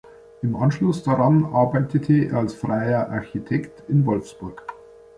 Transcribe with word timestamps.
Im 0.41 0.55
Anschluss 0.55 1.03
daran 1.03 1.45
arbeitete 1.45 2.25
er 2.29 2.39
als 2.39 2.55
freier 2.55 3.09
Architekt 3.11 3.83
in 3.87 4.03
Wolfsburg. 4.07 4.65